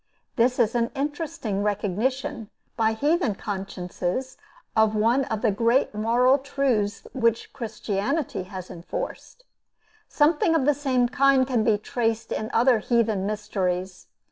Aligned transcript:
This 0.35 0.57
is 0.57 0.73
an 0.73 0.89
interesting 0.95 1.61
recognition, 1.61 2.49
by 2.75 2.93
heathen 2.93 3.35
consciences, 3.35 4.35
of 4.75 4.95
one 4.95 5.25
of 5.25 5.43
the 5.43 5.51
greatest 5.51 5.93
moral 5.93 6.39
truths 6.39 7.05
which 7.13 7.53
Christianity 7.53 8.41
has 8.45 8.71
enforced. 8.71 9.43
Something 10.09 10.55
of 10.55 10.65
the 10.65 10.73
same 10.73 11.07
kind 11.07 11.45
can 11.45 11.63
be 11.63 11.77
traced 11.77 12.31
in 12.31 12.49
other 12.51 12.79
heathen 12.79 13.27
mysteries. 13.27 14.07